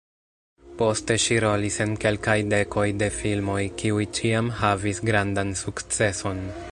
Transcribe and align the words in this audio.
Poste 0.77 1.17
ŝi 1.25 1.35
rolis 1.45 1.77
en 1.85 1.93
kelkaj 2.05 2.35
dekoj 2.55 2.87
de 3.03 3.11
filmoj, 3.19 3.59
kiuj 3.83 4.07
ĉiam 4.21 4.53
havis 4.63 5.03
grandan 5.11 5.57
sukceson. 5.65 6.45